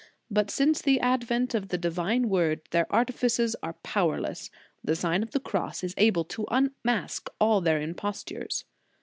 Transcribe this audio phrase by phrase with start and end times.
[0.31, 4.49] But since the advent of the Divine Word, their artifices are powerless;
[4.83, 8.65] the Sign of the Cross is able to unmask all their impostures.